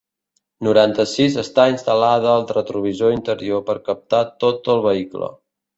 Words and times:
Noranta-sis 0.67 1.37
estar 1.43 1.67
instal·lada 1.73 2.33
al 2.39 2.49
retrovisor 2.55 3.17
interior 3.19 3.65
per 3.71 3.79
captar 3.91 4.27
tot 4.47 4.77
el 4.77 4.85
vehicle. 4.93 5.35